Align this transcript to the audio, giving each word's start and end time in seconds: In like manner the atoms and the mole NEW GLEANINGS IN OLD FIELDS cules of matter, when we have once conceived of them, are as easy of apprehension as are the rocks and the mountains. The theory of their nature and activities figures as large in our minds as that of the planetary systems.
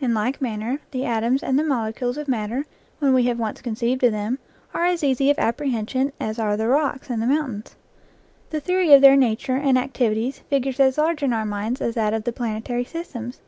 In 0.00 0.14
like 0.14 0.40
manner 0.40 0.80
the 0.90 1.04
atoms 1.04 1.42
and 1.42 1.58
the 1.58 1.62
mole 1.62 1.84
NEW 1.84 1.92
GLEANINGS 1.92 1.98
IN 1.98 2.06
OLD 2.06 2.14
FIELDS 2.14 2.16
cules 2.16 2.22
of 2.22 2.28
matter, 2.28 2.66
when 2.98 3.12
we 3.12 3.24
have 3.24 3.38
once 3.38 3.60
conceived 3.60 4.02
of 4.02 4.10
them, 4.12 4.38
are 4.72 4.86
as 4.86 5.04
easy 5.04 5.28
of 5.30 5.38
apprehension 5.38 6.14
as 6.18 6.38
are 6.38 6.56
the 6.56 6.66
rocks 6.66 7.10
and 7.10 7.20
the 7.20 7.26
mountains. 7.26 7.76
The 8.48 8.60
theory 8.60 8.94
of 8.94 9.02
their 9.02 9.16
nature 9.16 9.56
and 9.56 9.76
activities 9.76 10.38
figures 10.48 10.80
as 10.80 10.96
large 10.96 11.22
in 11.22 11.34
our 11.34 11.44
minds 11.44 11.82
as 11.82 11.94
that 11.96 12.14
of 12.14 12.24
the 12.24 12.32
planetary 12.32 12.84
systems. 12.86 13.40